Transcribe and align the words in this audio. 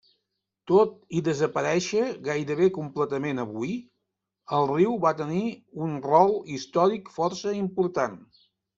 Tot 0.69 0.95
i 1.19 1.19
desaparèixer 1.27 2.05
gairebé 2.29 2.71
completament 2.79 3.43
avui, 3.45 3.77
el 4.59 4.69
riu 4.75 4.99
va 5.07 5.15
tenir 5.23 5.47
un 5.89 5.97
rol 6.11 6.37
històric 6.59 7.17
força 7.21 7.59
important. 7.65 8.23